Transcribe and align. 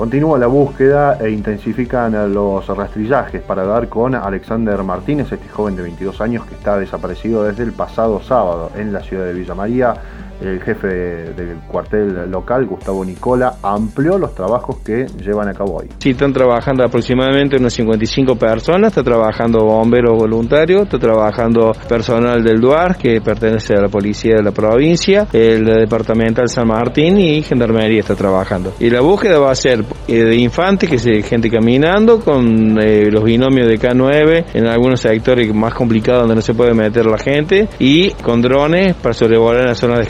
Continúa 0.00 0.38
la 0.38 0.46
búsqueda 0.46 1.18
e 1.20 1.28
intensifican 1.28 2.32
los 2.32 2.66
rastrillajes 2.66 3.42
para 3.42 3.64
dar 3.64 3.90
con 3.90 4.14
Alexander 4.14 4.82
Martínez, 4.82 5.30
este 5.30 5.46
joven 5.50 5.76
de 5.76 5.82
22 5.82 6.22
años 6.22 6.46
que 6.46 6.54
está 6.54 6.78
desaparecido 6.78 7.44
desde 7.44 7.64
el 7.64 7.72
pasado 7.72 8.18
sábado 8.22 8.70
en 8.76 8.94
la 8.94 9.02
ciudad 9.02 9.26
de 9.26 9.34
Villa 9.34 9.54
María 9.54 9.94
el 10.40 10.60
jefe 10.62 10.88
del 10.88 11.58
cuartel 11.68 12.30
local, 12.30 12.66
Gustavo 12.66 13.04
Nicola, 13.04 13.56
amplió 13.62 14.18
los 14.18 14.34
trabajos 14.34 14.78
que 14.84 15.06
llevan 15.22 15.48
a 15.48 15.54
cabo 15.54 15.78
hoy. 15.78 15.88
Sí, 15.98 16.10
están 16.10 16.32
trabajando 16.32 16.84
aproximadamente 16.84 17.56
unas 17.56 17.72
55 17.74 18.36
personas, 18.36 18.88
está 18.88 19.02
trabajando 19.02 19.64
bomberos 19.64 20.16
voluntarios, 20.16 20.82
está 20.82 20.98
trabajando 20.98 21.72
personal 21.88 22.42
del 22.42 22.60
DUAR, 22.60 22.96
que 22.96 23.20
pertenece 23.20 23.74
a 23.74 23.82
la 23.82 23.88
policía 23.88 24.36
de 24.36 24.42
la 24.42 24.52
provincia, 24.52 25.26
el 25.32 25.64
departamental 25.64 26.48
San 26.48 26.68
Martín 26.68 27.18
y 27.18 27.42
Gendarmería 27.42 28.00
está 28.00 28.14
trabajando. 28.14 28.74
Y 28.80 28.90
la 28.90 29.00
búsqueda 29.00 29.38
va 29.38 29.50
a 29.50 29.54
ser 29.54 29.84
eh, 30.08 30.24
de 30.24 30.36
infantes, 30.36 30.88
que 30.88 30.96
es 30.96 31.26
gente 31.26 31.50
caminando, 31.50 32.20
con 32.20 32.78
eh, 32.80 33.10
los 33.10 33.24
binomios 33.24 33.68
de 33.68 33.78
K9 33.78 34.44
en 34.54 34.66
algunos 34.66 35.00
sectores 35.00 35.52
más 35.54 35.74
complicados 35.74 36.22
donde 36.22 36.36
no 36.36 36.40
se 36.42 36.54
puede 36.54 36.74
meter 36.74 37.06
la 37.06 37.18
gente, 37.18 37.68
y 37.78 38.10
con 38.10 38.40
drones 38.40 38.94
para 38.94 39.12
sobrevolar 39.12 39.62
en 39.62 39.68
la 39.68 39.74
zona 39.74 39.98
de 39.98 40.06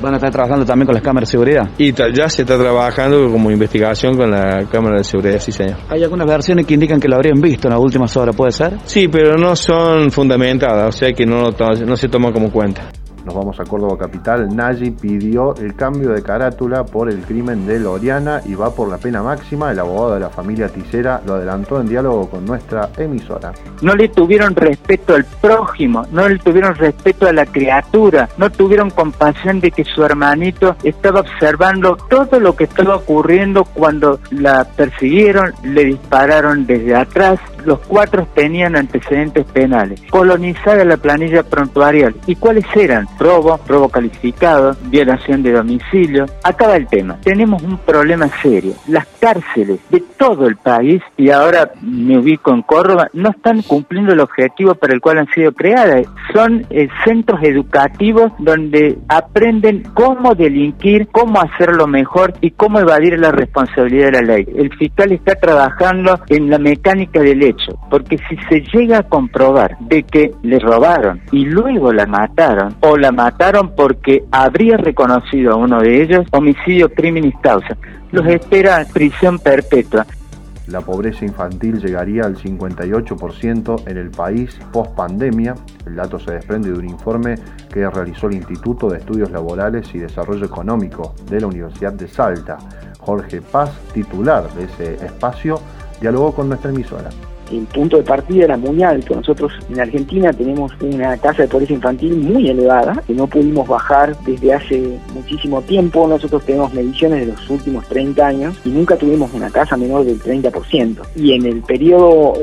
¿Van 0.00 0.14
a 0.14 0.16
estar 0.16 0.30
trabajando 0.30 0.64
también 0.64 0.86
con 0.86 0.94
las 0.94 1.02
cámaras 1.02 1.28
de 1.28 1.32
seguridad? 1.32 1.68
Y 1.76 1.92
ya 1.92 2.28
se 2.28 2.42
está 2.42 2.56
trabajando 2.56 3.30
como 3.30 3.50
investigación 3.50 4.16
con 4.16 4.30
la 4.30 4.64
cámara 4.70 4.98
de 4.98 5.04
seguridad, 5.04 5.40
sí 5.40 5.50
señor. 5.50 5.78
¿Hay 5.88 6.02
algunas 6.04 6.26
versiones 6.26 6.66
que 6.66 6.74
indican 6.74 7.00
que 7.00 7.08
lo 7.08 7.16
habrían 7.16 7.40
visto 7.40 7.66
en 7.66 7.74
las 7.74 7.82
últimas 7.82 8.16
horas, 8.16 8.36
puede 8.36 8.52
ser? 8.52 8.78
Sí, 8.84 9.08
pero 9.08 9.36
no 9.36 9.56
son 9.56 10.10
fundamentadas, 10.10 10.88
o 10.88 10.92
sea 10.92 11.12
que 11.12 11.26
no, 11.26 11.50
no 11.84 11.96
se 11.96 12.08
toma 12.08 12.32
como 12.32 12.50
cuenta. 12.52 12.88
Nos 13.28 13.34
vamos 13.34 13.60
a 13.60 13.64
Córdoba 13.64 13.98
Capital. 13.98 14.56
Nagy 14.56 14.90
pidió 14.90 15.54
el 15.56 15.74
cambio 15.74 16.12
de 16.12 16.22
carátula 16.22 16.86
por 16.86 17.10
el 17.10 17.20
crimen 17.20 17.66
de 17.66 17.78
Loriana 17.78 18.40
y 18.46 18.54
va 18.54 18.74
por 18.74 18.88
la 18.88 18.96
pena 18.96 19.22
máxima. 19.22 19.70
El 19.70 19.80
abogado 19.80 20.14
de 20.14 20.20
la 20.20 20.30
familia 20.30 20.70
Ticera 20.70 21.20
lo 21.26 21.34
adelantó 21.34 21.78
en 21.78 21.88
diálogo 21.88 22.30
con 22.30 22.46
nuestra 22.46 22.88
emisora. 22.96 23.52
No 23.82 23.94
le 23.94 24.08
tuvieron 24.08 24.56
respeto 24.56 25.14
al 25.14 25.26
prójimo, 25.26 26.06
no 26.10 26.26
le 26.26 26.38
tuvieron 26.38 26.74
respeto 26.74 27.26
a 27.26 27.34
la 27.34 27.44
criatura, 27.44 28.30
no 28.38 28.50
tuvieron 28.50 28.88
compasión 28.88 29.60
de 29.60 29.72
que 29.72 29.84
su 29.84 30.02
hermanito 30.02 30.76
estaba 30.82 31.20
observando 31.20 31.98
todo 32.08 32.40
lo 32.40 32.56
que 32.56 32.64
estaba 32.64 32.96
ocurriendo 32.96 33.66
cuando 33.66 34.20
la 34.30 34.64
persiguieron, 34.64 35.52
le 35.64 35.84
dispararon 35.84 36.64
desde 36.64 36.96
atrás, 36.96 37.38
los 37.64 37.78
cuatro 37.80 38.26
tenían 38.34 38.76
antecedentes 38.76 39.44
penales. 39.46 40.00
Colonizada 40.10 40.84
la 40.84 40.96
planilla 40.96 41.42
prontuarial. 41.42 42.14
¿Y 42.26 42.36
cuáles 42.36 42.64
eran? 42.74 43.06
Robo, 43.18 43.60
robo 43.66 43.88
calificado, 43.88 44.76
violación 44.84 45.42
de 45.42 45.52
domicilio. 45.52 46.26
Acaba 46.42 46.76
el 46.76 46.86
tema. 46.86 47.18
Tenemos 47.22 47.62
un 47.62 47.78
problema 47.78 48.28
serio. 48.42 48.74
Las 48.86 49.06
cárceles 49.20 49.80
de 49.90 50.02
todo 50.16 50.46
el 50.46 50.56
país, 50.56 51.02
y 51.16 51.30
ahora 51.30 51.72
me 51.80 52.18
ubico 52.18 52.52
en 52.52 52.62
Córdoba, 52.62 53.08
no 53.12 53.30
están 53.30 53.62
cumpliendo 53.62 54.12
el 54.12 54.20
objetivo 54.20 54.74
para 54.74 54.94
el 54.94 55.00
cual 55.00 55.18
han 55.18 55.28
sido 55.28 55.52
creadas. 55.52 56.06
Son 56.32 56.66
eh, 56.70 56.88
centros 57.04 57.40
educativos 57.42 58.32
donde 58.38 58.98
aprenden 59.08 59.84
cómo 59.94 60.34
delinquir, 60.34 61.08
cómo 61.08 61.40
hacerlo 61.40 61.86
mejor 61.86 62.34
y 62.40 62.50
cómo 62.50 62.80
evadir 62.80 63.18
la 63.18 63.30
responsabilidad 63.30 64.06
de 64.06 64.12
la 64.12 64.22
ley. 64.22 64.46
El 64.56 64.72
fiscal 64.76 65.12
está 65.12 65.34
trabajando 65.34 66.20
en 66.28 66.50
la 66.50 66.58
mecánica 66.58 67.20
del 67.20 67.42
porque 67.90 68.18
si 68.28 68.36
se 68.48 68.60
llega 68.72 68.98
a 68.98 69.02
comprobar 69.02 69.78
de 69.80 70.02
que 70.02 70.32
le 70.42 70.58
robaron 70.58 71.20
y 71.32 71.44
luego 71.44 71.92
la 71.92 72.06
mataron, 72.06 72.74
o 72.80 72.96
la 72.96 73.12
mataron 73.12 73.74
porque 73.74 74.24
habría 74.30 74.76
reconocido 74.76 75.52
a 75.52 75.56
uno 75.56 75.80
de 75.80 76.02
ellos 76.02 76.26
homicidio 76.32 76.88
criminis 76.90 77.34
causa, 77.42 77.76
los 78.10 78.26
espera 78.26 78.86
prisión 78.92 79.38
perpetua. 79.38 80.06
La 80.68 80.82
pobreza 80.82 81.24
infantil 81.24 81.80
llegaría 81.80 82.24
al 82.24 82.36
58% 82.36 83.88
en 83.88 83.96
el 83.96 84.10
país 84.10 84.58
post 84.70 84.90
pandemia. 84.94 85.54
El 85.86 85.96
dato 85.96 86.18
se 86.18 86.32
desprende 86.32 86.70
de 86.70 86.78
un 86.78 86.86
informe 86.86 87.36
que 87.72 87.88
realizó 87.88 88.26
el 88.26 88.34
Instituto 88.34 88.90
de 88.90 88.98
Estudios 88.98 89.30
Laborales 89.30 89.88
y 89.94 89.98
Desarrollo 89.98 90.44
Económico 90.44 91.14
de 91.30 91.40
la 91.40 91.46
Universidad 91.46 91.94
de 91.94 92.06
Salta. 92.06 92.58
Jorge 92.98 93.40
Paz, 93.40 93.70
titular 93.94 94.52
de 94.52 94.64
ese 94.64 95.06
espacio, 95.06 95.58
dialogó 96.02 96.34
con 96.34 96.48
nuestra 96.48 96.70
emisora 96.70 97.08
el 97.52 97.66
punto 97.66 97.96
de 97.96 98.02
partida 98.02 98.44
era 98.44 98.56
muy 98.56 98.82
alto. 98.82 99.14
Nosotros 99.14 99.52
en 99.70 99.80
Argentina 99.80 100.32
tenemos 100.32 100.72
una 100.80 101.16
tasa 101.16 101.42
de 101.42 101.48
pobreza 101.48 101.72
infantil 101.72 102.16
muy 102.16 102.48
elevada, 102.48 103.02
que 103.06 103.14
no 103.14 103.26
pudimos 103.26 103.66
bajar 103.68 104.16
desde 104.24 104.54
hace 104.54 104.98
muchísimo 105.14 105.62
tiempo. 105.62 106.06
Nosotros 106.06 106.44
tenemos 106.44 106.72
mediciones 106.72 107.20
de 107.20 107.32
los 107.32 107.50
últimos 107.50 107.86
30 107.88 108.26
años 108.26 108.56
y 108.64 108.70
nunca 108.70 108.96
tuvimos 108.96 109.32
una 109.34 109.50
tasa 109.50 109.76
menor 109.76 110.04
del 110.04 110.20
30%. 110.20 111.02
Y 111.16 111.32
en 111.32 111.46
el 111.46 111.62
periodo 111.62 112.34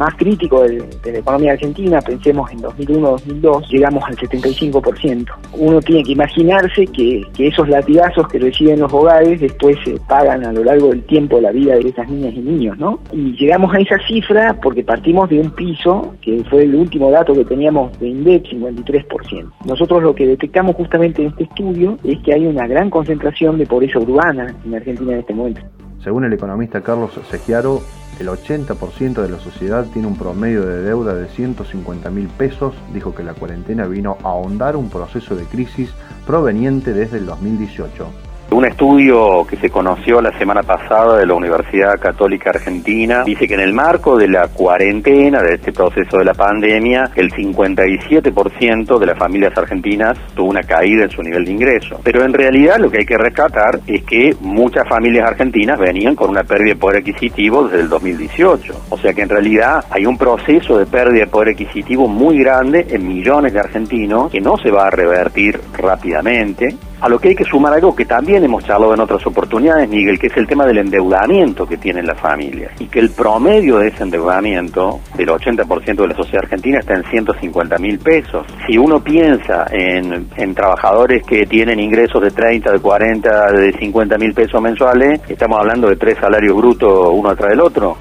más 0.00 0.14
crítico 0.14 0.62
de, 0.62 0.82
la 1.04 1.18
economía 1.18 1.52
argentina, 1.52 2.00
pensemos 2.00 2.50
en 2.50 2.60
2001-2002, 2.60 3.68
llegamos 3.68 4.02
al 4.04 4.16
75%. 4.16 5.26
Uno 5.52 5.80
tiene 5.82 6.02
que 6.02 6.12
imaginarse 6.12 6.86
que, 6.86 7.26
esos 7.38 7.68
latigazos 7.68 8.26
que 8.28 8.38
reciben 8.38 8.80
los 8.80 8.92
hogares 8.92 9.40
después 9.40 9.76
se 9.84 9.98
pagan 10.08 10.46
a 10.46 10.52
lo 10.52 10.64
largo 10.64 10.88
del 10.88 11.02
tiempo 11.02 11.40
la 11.40 11.52
vida 11.52 11.74
de 11.74 11.88
esas 11.88 12.08
niñas 12.08 12.32
y 12.34 12.40
niños, 12.40 12.78
¿no? 12.78 12.98
Y 13.12 13.36
llegamos 13.36 13.74
a 13.74 13.80
esa 13.80 13.98
cifra 14.06 14.56
porque 14.62 14.82
partimos 14.84 15.28
de 15.28 15.40
un 15.40 15.50
piso, 15.50 16.14
que 16.22 16.42
fue 16.48 16.62
el 16.62 16.74
último 16.74 17.10
dato 17.10 17.34
que 17.34 17.44
teníamos 17.44 17.98
de 17.98 18.08
INDEC, 18.08 18.44
53%. 18.44 19.50
Nosotros 19.66 20.02
lo 20.02 20.14
que 20.14 20.26
detectamos 20.26 20.76
justamente 20.76 21.22
en 21.22 21.28
este 21.28 21.44
estudio 21.44 21.98
es 22.04 22.18
que 22.20 22.32
hay 22.32 22.46
una 22.46 22.66
gran 22.66 22.88
concentración 22.88 23.58
de 23.58 23.66
pobreza 23.66 23.98
urbana 23.98 24.54
en 24.64 24.74
Argentina 24.74 25.12
en 25.12 25.18
este 25.20 25.34
momento. 25.34 25.60
Según 26.02 26.24
el 26.24 26.32
economista 26.32 26.80
Carlos 26.80 27.12
Segiaro, 27.30 27.82
el 28.18 28.28
80% 28.28 29.22
de 29.22 29.28
la 29.28 29.38
sociedad 29.38 29.86
tiene 29.92 30.08
un 30.08 30.16
promedio 30.16 30.64
de 30.64 30.82
deuda 30.82 31.14
de 31.14 31.28
150 31.28 32.10
mil 32.10 32.28
pesos. 32.28 32.74
Dijo 32.92 33.14
que 33.14 33.22
la 33.22 33.34
cuarentena 33.34 33.86
vino 33.86 34.16
a 34.22 34.28
ahondar 34.28 34.76
un 34.76 34.88
proceso 34.88 35.36
de 35.36 35.44
crisis 35.44 35.90
proveniente 36.26 36.92
desde 36.92 37.18
el 37.18 37.26
2018. 37.26 38.29
Un 38.52 38.64
estudio 38.64 39.46
que 39.48 39.56
se 39.56 39.70
conoció 39.70 40.20
la 40.20 40.36
semana 40.36 40.64
pasada 40.64 41.18
de 41.18 41.24
la 41.24 41.34
Universidad 41.34 42.00
Católica 42.00 42.50
Argentina 42.50 43.22
dice 43.22 43.46
que 43.46 43.54
en 43.54 43.60
el 43.60 43.72
marco 43.72 44.16
de 44.16 44.26
la 44.26 44.48
cuarentena, 44.48 45.40
de 45.40 45.54
este 45.54 45.72
proceso 45.72 46.18
de 46.18 46.24
la 46.24 46.34
pandemia, 46.34 47.12
el 47.14 47.30
57% 47.30 48.98
de 48.98 49.06
las 49.06 49.16
familias 49.16 49.56
argentinas 49.56 50.18
tuvo 50.34 50.50
una 50.50 50.64
caída 50.64 51.04
en 51.04 51.10
su 51.10 51.22
nivel 51.22 51.44
de 51.44 51.52
ingreso. 51.52 52.00
Pero 52.02 52.24
en 52.24 52.32
realidad 52.32 52.78
lo 52.78 52.90
que 52.90 52.98
hay 52.98 53.06
que 53.06 53.16
rescatar 53.16 53.78
es 53.86 54.02
que 54.02 54.34
muchas 54.40 54.88
familias 54.88 55.28
argentinas 55.28 55.78
venían 55.78 56.16
con 56.16 56.30
una 56.30 56.42
pérdida 56.42 56.74
de 56.74 56.80
poder 56.80 56.98
adquisitivo 57.02 57.68
desde 57.68 57.82
el 57.82 57.88
2018. 57.88 58.86
O 58.88 58.98
sea 58.98 59.14
que 59.14 59.22
en 59.22 59.28
realidad 59.28 59.84
hay 59.90 60.06
un 60.06 60.18
proceso 60.18 60.76
de 60.76 60.86
pérdida 60.86 61.20
de 61.20 61.30
poder 61.30 61.50
adquisitivo 61.50 62.08
muy 62.08 62.38
grande 62.38 62.84
en 62.90 63.06
millones 63.06 63.52
de 63.52 63.60
argentinos 63.60 64.32
que 64.32 64.40
no 64.40 64.56
se 64.58 64.72
va 64.72 64.88
a 64.88 64.90
revertir 64.90 65.60
rápidamente 65.78 66.76
a 67.00 67.08
lo 67.08 67.18
que 67.18 67.28
hay 67.28 67.34
que 67.34 67.44
sumar 67.44 67.72
algo 67.72 67.94
que 67.94 68.04
también 68.04 68.44
hemos 68.44 68.64
charlado 68.64 68.94
en 68.94 69.00
otras 69.00 69.26
oportunidades, 69.26 69.88
Miguel, 69.88 70.18
que 70.18 70.26
es 70.26 70.36
el 70.36 70.46
tema 70.46 70.66
del 70.66 70.78
endeudamiento 70.78 71.66
que 71.66 71.76
tienen 71.76 72.06
las 72.06 72.18
familias. 72.20 72.72
Y 72.78 72.86
que 72.86 72.98
el 73.00 73.10
promedio 73.10 73.78
de 73.78 73.88
ese 73.88 74.02
endeudamiento 74.02 75.00
del 75.16 75.28
80% 75.28 75.96
de 75.96 76.08
la 76.08 76.14
sociedad 76.14 76.44
argentina 76.44 76.78
está 76.78 76.94
en 76.94 77.04
150 77.04 77.78
mil 77.78 77.98
pesos. 77.98 78.46
Si 78.66 78.76
uno 78.76 79.00
piensa 79.02 79.66
en, 79.70 80.28
trabajadores 80.54 81.24
que 81.24 81.46
tienen 81.46 81.80
ingresos 81.80 82.20
de 82.22 82.30
30, 82.30 82.72
de 82.72 82.78
40, 82.80 83.52
de 83.52 83.72
50 83.72 84.18
mil 84.18 84.34
pesos 84.34 84.60
mensuales, 84.60 85.20
estamos 85.28 85.58
hablando 85.58 85.88
de 85.88 85.96
tres 85.96 86.18
salarios 86.18 86.56
brutos 86.56 87.08
uno 87.12 87.30
atrás 87.30 87.50
del 87.50 87.60
otro. 87.60 87.96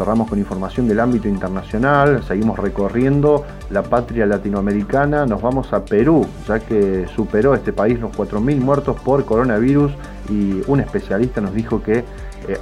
Cerramos 0.00 0.30
con 0.30 0.38
información 0.38 0.88
del 0.88 0.98
ámbito 0.98 1.28
internacional, 1.28 2.22
seguimos 2.26 2.58
recorriendo 2.58 3.44
la 3.68 3.82
patria 3.82 4.24
latinoamericana, 4.24 5.26
nos 5.26 5.42
vamos 5.42 5.74
a 5.74 5.84
Perú, 5.84 6.26
ya 6.48 6.58
que 6.58 7.06
superó 7.14 7.54
este 7.54 7.74
país 7.74 8.00
los 8.00 8.10
4.000 8.12 8.60
muertos 8.60 8.98
por 9.02 9.26
coronavirus 9.26 9.92
y 10.30 10.62
un 10.68 10.80
especialista 10.80 11.42
nos 11.42 11.52
dijo 11.52 11.82
que 11.82 11.98
eh, 11.98 12.04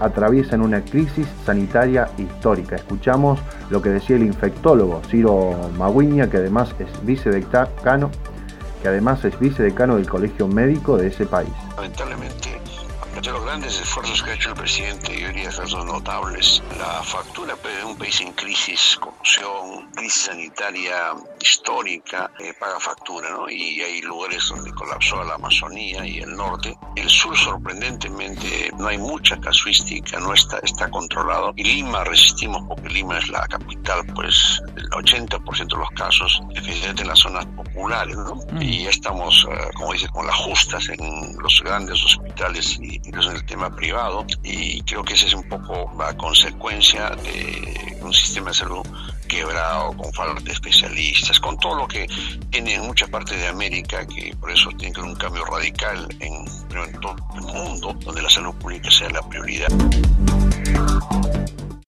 atraviesan 0.01 0.63
una 0.63 0.81
crisis 0.81 1.29
sanitaria 1.47 2.09
histórica. 2.19 2.75
Escuchamos 2.75 3.39
lo 3.71 3.81
que 3.81 3.91
decía 3.91 4.17
el 4.17 4.25
infectólogo 4.25 5.01
Ciro 5.09 5.71
Magüiña, 5.79 6.29
que 6.29 6.39
además 6.39 6.75
es 6.81 6.89
vicedecano, 7.07 8.11
que 8.83 8.89
además 8.89 9.25
es 9.25 9.39
vicedecano 9.39 9.95
del 9.95 10.09
Colegio 10.09 10.49
Médico 10.49 10.97
de 10.97 11.07
ese 11.07 11.25
país. 11.25 11.68
Lamentablemente 11.79 12.61
de 13.23 13.33
los 13.33 13.45
grandes 13.45 13.81
esfuerzos 13.81 14.23
que 14.23 14.31
ha 14.31 14.35
hecho 14.35 14.51
el 14.51 14.55
presidente, 14.55 15.21
yo 15.21 15.27
diría 15.29 15.49
que 15.49 15.67
son 15.67 15.89
notables. 15.89 16.63
La 16.79 17.03
factura 17.03 17.57
de 17.57 17.85
un 17.85 17.97
país 17.97 18.21
en 18.21 18.33
crisis, 18.33 18.97
corrupción, 19.01 19.91
crisis 19.93 20.23
sanitaria 20.23 21.15
histórica 21.41 22.31
eh, 22.39 22.55
paga 22.59 22.79
factura, 22.79 23.29
¿no? 23.31 23.51
Y 23.51 23.83
hay 23.83 24.03
lugares 24.03 24.47
donde 24.49 24.73
colapsó 24.73 25.25
la 25.25 25.35
Amazonía 25.35 26.07
y 26.07 26.19
el 26.19 26.37
norte. 26.37 26.77
El 26.95 27.09
sur, 27.09 27.37
sorprendentemente, 27.37 28.71
no 28.79 28.87
hay 28.87 28.99
mucha 28.99 29.39
casuística, 29.41 30.21
no 30.21 30.33
está, 30.33 30.59
está 30.59 30.89
controlado. 30.89 31.53
Y 31.57 31.65
Lima 31.65 32.05
resistimos 32.05 32.63
porque 32.69 32.89
Lima 32.89 33.19
es 33.19 33.29
la 33.29 33.47
capital, 33.49 34.07
pues, 34.15 34.63
el 34.77 34.89
80% 34.91 35.69
de 35.69 35.77
los 35.77 35.91
casos, 35.91 36.41
especialmente 36.55 37.03
en 37.03 37.09
las 37.09 37.19
zonas 37.19 37.47
populares, 37.47 38.17
¿no? 38.17 38.37
Mm. 38.53 38.63
Y 38.63 38.85
ya 38.85 38.91
estamos, 38.91 39.45
eh, 39.51 39.71
como 39.75 39.93
dice, 39.93 40.09
con 40.09 40.25
las 40.25 40.37
justas 40.37 40.89
en 40.89 41.37
los 41.39 41.57
grandes 41.69 42.03
hospitales 42.05 42.79
y 42.81 42.97
incluso 42.97 43.31
en 43.31 43.37
el 43.37 43.47
tema 43.47 43.75
privado. 43.75 44.27
Y 44.43 44.83
creo 44.83 45.05
que 45.05 45.15
esa 45.15 45.27
es 45.27 45.35
un 45.35 45.49
poco 45.49 45.93
la 45.99 46.17
consecuencia 46.17 47.11
de 47.11 47.99
un 48.01 48.13
sistema 48.13 48.51
de 48.51 48.55
salud 48.55 48.87
quebrado, 49.29 49.97
con 49.97 50.13
falta 50.13 50.43
de 50.43 50.53
especialistas, 50.53 51.39
con 51.39 51.59
todo 51.59 51.75
lo 51.77 51.89
que 51.89 52.07
tiene 52.51 52.75
en 52.75 52.83
muchas 52.83 53.11
partes 53.11 53.39
de 53.39 53.47
América, 53.47 54.07
que 54.07 54.35
por 54.41 54.51
eso 54.51 54.71
tiene 54.71 54.93
que 54.93 55.01
haber 55.01 55.13
un 55.13 55.19
cambio 55.19 55.45
radical 55.45 56.09
en, 56.21 56.47
en 56.77 57.01
todo 57.01 57.17
el 57.35 57.43
mundo, 57.43 57.95
donde 58.01 58.23
la 58.23 58.31
salud 58.31 58.55
pública 58.55 58.91
sea 58.91 59.11
la 59.11 59.23
prioridad. 59.23 59.69